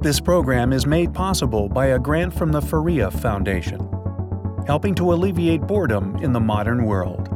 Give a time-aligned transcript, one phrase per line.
[0.00, 3.80] This program is made possible by a grant from the Faria Foundation,
[4.64, 7.26] helping to alleviate boredom in the modern world.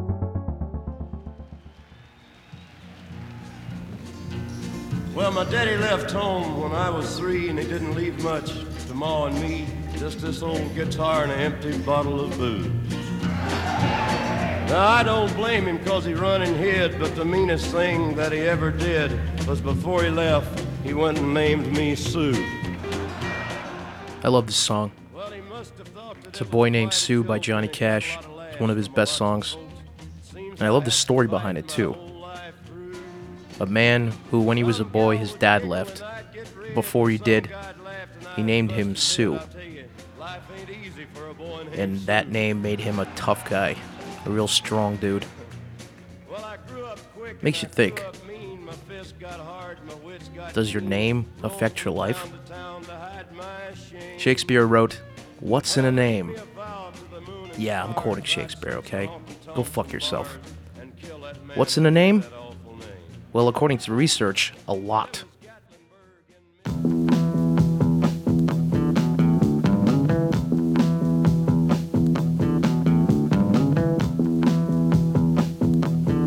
[5.13, 8.53] Well, my daddy left home when I was three, and he didn't leave much
[8.87, 9.67] to Ma and me.
[9.97, 12.71] Just this old guitar and an empty bottle of booze.
[14.71, 18.31] Now, I don't blame him because he run and hid, but the meanest thing that
[18.31, 19.11] he ever did
[19.49, 22.35] was before he left, he went and named me Sue.
[24.25, 24.93] I love this song.
[25.13, 28.19] Well, he must have thought that It's a boy named Sue by Johnny Cash.
[28.51, 29.57] It's one of his best songs.
[30.35, 31.97] And I love the story behind it too.
[33.61, 36.03] A man who, when he was a boy, his dad left.
[36.75, 37.51] Before he did,
[38.37, 39.39] he named him Sue.
[41.73, 43.77] And that name made him a tough guy,
[44.25, 45.25] a real strong dude.
[47.41, 48.05] Makes you think.
[50.53, 52.31] Does your name affect your life?
[54.19, 55.01] Shakespeare wrote,
[55.41, 56.37] What's in a name?
[57.59, 59.11] Yeah, I'm quoting Shakespeare, okay?
[59.55, 60.39] Go fuck yourself.
[61.55, 62.25] What's in a name?
[63.33, 65.25] Well, according to research, a lot.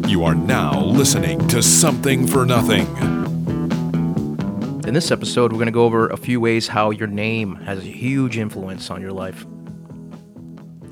[0.09, 3.14] You are now listening to Something for Nothing.
[4.95, 7.79] In this episode, we're going to go over a few ways how your name has
[7.79, 9.43] a huge influence on your life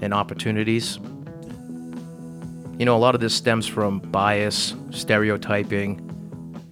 [0.01, 0.97] and opportunities.
[2.77, 6.01] You know, a lot of this stems from bias, stereotyping,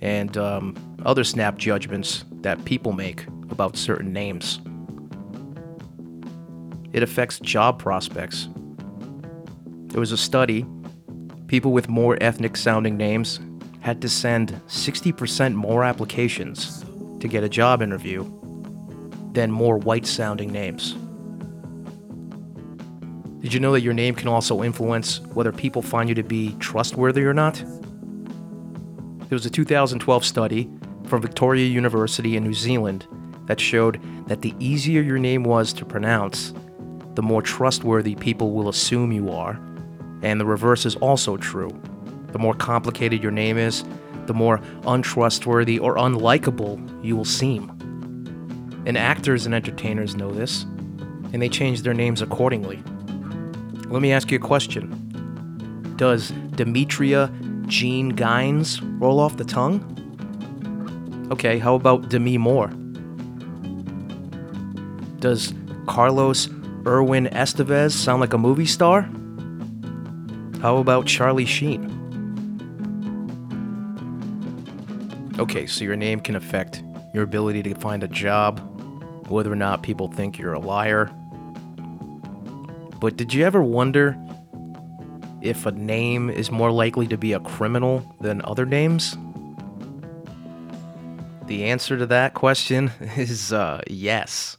[0.01, 4.59] and um, other snap judgments that people make about certain names.
[6.91, 8.49] It affects job prospects.
[9.87, 10.65] There was a study
[11.47, 13.39] people with more ethnic sounding names
[13.79, 16.83] had to send 60% more applications
[17.21, 18.23] to get a job interview
[19.31, 20.95] than more white sounding names.
[23.41, 26.55] Did you know that your name can also influence whether people find you to be
[26.59, 27.55] trustworthy or not?
[27.55, 30.69] There was a 2012 study
[31.05, 33.07] from Victoria University in New Zealand
[33.47, 36.53] that showed that the easier your name was to pronounce,
[37.15, 39.59] the more trustworthy people will assume you are.
[40.21, 41.71] And the reverse is also true.
[42.27, 43.83] The more complicated your name is,
[44.31, 47.69] the more untrustworthy or unlikable you will seem.
[48.85, 50.63] And actors and entertainers know this,
[51.33, 52.81] and they change their names accordingly.
[53.87, 57.29] Let me ask you a question Does Demetria
[57.65, 59.83] Gene Guynes roll off the tongue?
[61.29, 62.69] Okay, how about Demi Moore?
[65.19, 65.53] Does
[65.87, 66.47] Carlos
[66.87, 69.09] Irwin Estevez sound like a movie star?
[70.61, 72.00] How about Charlie Sheen?
[75.41, 76.83] Okay, so your name can affect
[77.15, 78.59] your ability to find a job,
[79.27, 81.05] whether or not people think you're a liar.
[82.99, 84.15] But did you ever wonder
[85.41, 89.17] if a name is more likely to be a criminal than other names?
[91.47, 94.57] The answer to that question is uh, yes.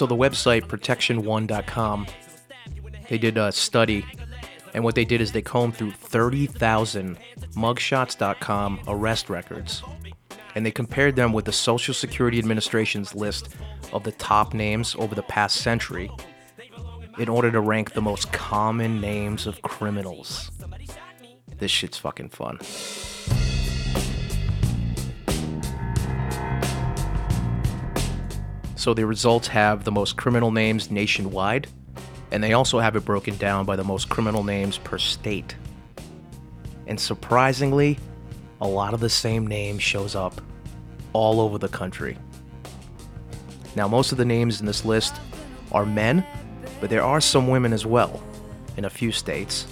[0.00, 2.06] So the website protection1.com,
[3.10, 4.06] they did a study,
[4.72, 7.18] and what they did is they combed through 30,000
[7.54, 9.82] mugshots.com arrest records,
[10.54, 13.50] and they compared them with the Social Security Administration's list
[13.92, 16.10] of the top names over the past century
[17.18, 20.50] in order to rank the most common names of criminals.
[21.58, 22.58] This shit's fucking fun.
[28.80, 31.66] So the results have the most criminal names nationwide,
[32.30, 35.54] and they also have it broken down by the most criminal names per state.
[36.86, 37.98] And surprisingly,
[38.58, 40.40] a lot of the same name shows up
[41.12, 42.16] all over the country.
[43.76, 45.14] Now, most of the names in this list
[45.72, 46.24] are men,
[46.80, 48.22] but there are some women as well
[48.78, 49.66] in a few states.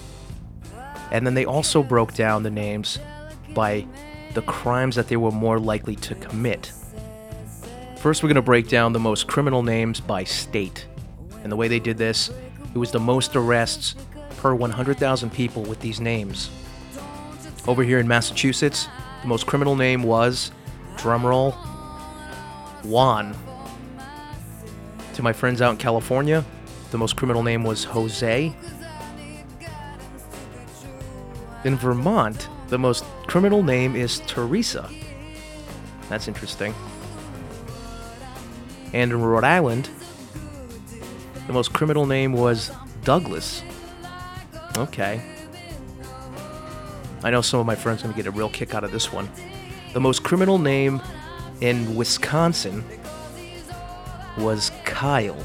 [1.12, 2.99] And then they also broke down the names
[3.54, 3.87] by
[4.34, 6.72] the crimes that they were more likely to commit.
[8.00, 10.86] First, we're going to break down the most criminal names by state.
[11.42, 12.30] And the way they did this,
[12.72, 13.96] it was the most arrests
[14.36, 16.48] per 100,000 people with these names.
[17.66, 18.86] Over here in Massachusetts,
[19.22, 20.52] the most criminal name was,
[20.96, 21.54] drumroll,
[22.84, 23.34] Juan.
[25.14, 26.44] To my friends out in California,
[26.92, 28.54] the most criminal name was Jose.
[31.64, 34.88] In Vermont, the most criminal name is Teresa.
[36.08, 36.72] That's interesting.
[38.93, 39.88] And in Rhode Island,
[41.46, 42.70] the most criminal name was
[43.05, 43.62] Douglas.
[44.76, 45.23] Okay.
[47.23, 48.93] I know some of my friends are going to get a real kick out of
[48.93, 49.29] this one.
[49.93, 51.02] The most criminal name
[51.61, 52.85] in Wisconsin
[54.38, 55.43] was Kyle.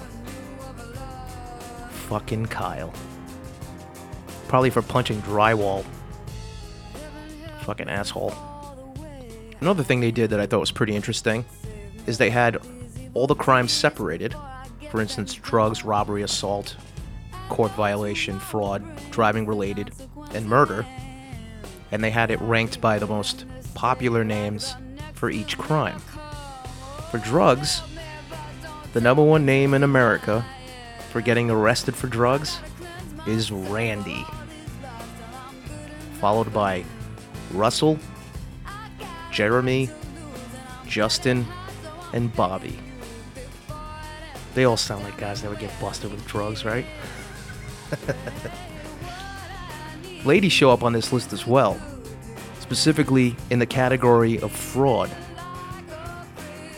[2.08, 2.94] Fucking Kyle.
[4.48, 5.84] Probably for punching drywall.
[7.62, 8.36] Fucking asshole.
[9.62, 11.46] Another thing they did that I thought was pretty interesting
[12.06, 12.58] is they had
[13.14, 14.36] all the crimes separated.
[14.92, 16.76] For instance, drugs, robbery, assault,
[17.50, 19.92] court violation, fraud, driving related,
[20.34, 20.86] and murder.
[21.92, 24.76] And they had it ranked by the most popular names
[25.14, 26.00] for each crime.
[27.12, 27.82] For drugs,
[28.94, 30.46] the number one name in America
[31.12, 32.60] for getting arrested for drugs
[33.28, 34.26] is Randy.
[36.20, 36.84] Followed by
[37.52, 38.00] Russell,
[39.32, 39.90] Jeremy,
[40.88, 41.46] Justin,
[42.14, 42.80] and Bobby.
[44.54, 46.86] They all sound like guys that would get busted with drugs, right?
[50.26, 51.82] Ladies show up on this list as well,
[52.60, 55.10] specifically in the category of fraud.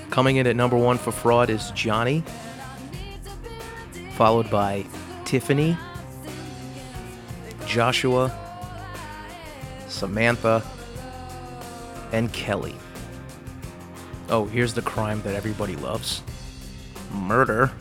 [0.10, 2.24] Coming in at number one for fraud is Johnny,
[4.14, 4.86] followed by
[5.26, 5.78] Tiffany,
[7.68, 8.34] Joshua,
[9.90, 10.64] Samantha,
[12.14, 12.76] and Kelly.
[14.30, 16.24] Oh, here's the crime that everybody loves
[17.16, 17.72] murder.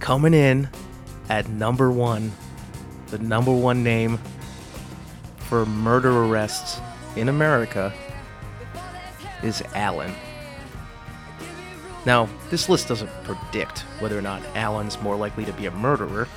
[0.00, 0.68] Coming in
[1.28, 2.32] at number one,
[3.08, 4.18] the number one name
[5.38, 6.80] for murder arrests
[7.16, 7.92] in America
[9.42, 10.14] is Allen.
[12.06, 16.28] Now, this list doesn't predict whether or not Allen's more likely to be a murderer,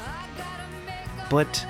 [1.29, 1.65] but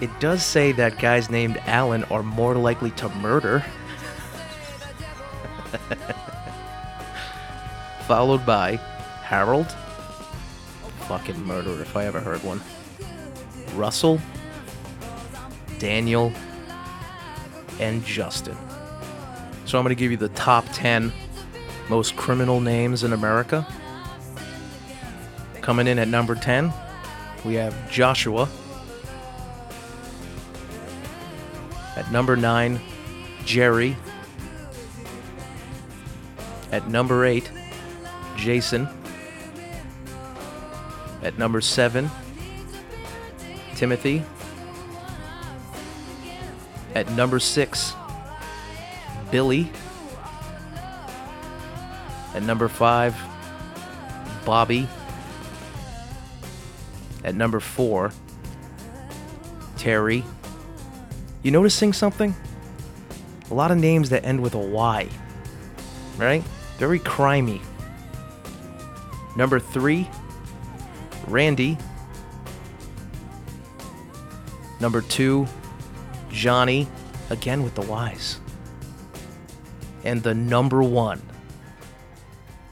[0.00, 3.64] it does say that guys named Allen are more likely to murder.
[8.06, 8.76] Followed by
[9.22, 9.74] Harold.
[11.08, 12.60] Fucking murderer if I ever heard one.
[13.74, 14.20] Russell.
[15.78, 16.32] Daniel.
[17.80, 18.56] And Justin.
[19.64, 21.12] So I'm going to give you the top 10
[21.88, 23.66] most criminal names in America.
[25.60, 26.72] Coming in at number 10,
[27.44, 28.48] we have Joshua.
[31.96, 32.80] At number 9,
[33.44, 33.96] Jerry.
[36.70, 37.50] At number 8,
[38.36, 38.88] Jason.
[41.22, 42.10] At number 7,
[43.74, 44.22] Timothy.
[46.94, 47.94] At number 6,
[49.30, 49.70] Billy.
[52.34, 53.16] At number 5,
[54.44, 54.88] Bobby.
[57.24, 58.12] At number 4,
[59.76, 60.24] Terry.
[61.42, 62.34] You noticing something?
[63.50, 65.08] A lot of names that end with a Y.
[66.18, 66.42] Right?
[66.78, 67.60] Very crimey.
[69.36, 70.08] Number three,
[71.26, 71.78] Randy.
[74.80, 75.46] Number two,
[76.30, 76.88] Johnny.
[77.28, 78.40] Again with the Y's.
[80.04, 81.20] And the number one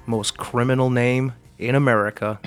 [0.07, 2.39] most criminal name in America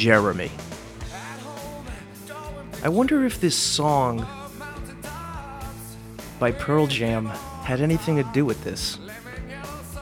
[0.00, 0.50] Jeremy.
[2.82, 4.26] I wonder if this song
[6.38, 8.98] by Pearl Jam had anything to do with this.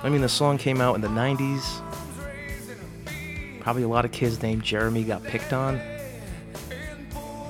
[0.04, 1.82] I mean, the song came out in the 90s.
[3.58, 5.80] Probably a lot of kids named Jeremy got picked on.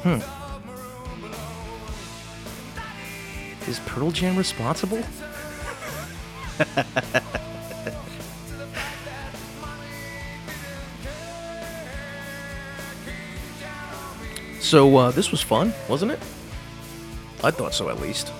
[0.04, 0.20] Hmm.
[3.68, 5.04] Is Pearl Jam responsible?
[14.68, 16.18] So, uh, this was fun, wasn't it?
[17.42, 18.30] I thought so, at least.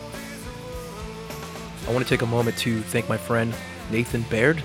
[1.87, 3.55] I want to take a moment to thank my friend
[3.91, 4.63] Nathan Baird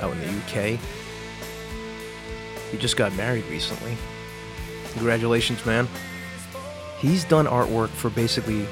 [0.00, 0.78] out in the UK.
[2.70, 3.96] He just got married recently.
[4.92, 5.88] Congratulations, man.
[7.00, 8.64] He's done artwork for basically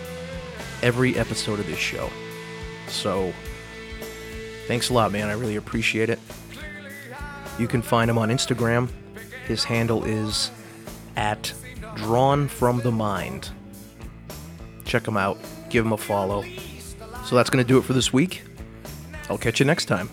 [0.82, 2.08] every episode of this show.
[2.86, 3.32] So,
[4.68, 5.28] thanks a lot, man.
[5.28, 6.20] I really appreciate it.
[7.58, 8.90] You can find him on Instagram.
[9.48, 10.52] His handle is
[11.16, 11.52] at
[11.96, 13.50] drawn from the mind.
[14.84, 15.38] Check them out,
[15.68, 16.44] give them a follow.
[17.24, 18.42] So that's going to do it for this week.
[19.28, 20.08] I'll catch you next time.